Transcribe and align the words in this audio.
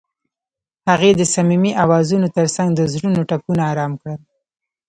هغې 0.89 1.11
د 1.15 1.21
صمیمي 1.33 1.71
اوازونو 1.83 2.27
ترڅنګ 2.37 2.69
د 2.75 2.81
زړونو 2.93 3.19
ټپونه 3.29 3.61
آرام 3.71 3.91
کړل. 4.01 4.21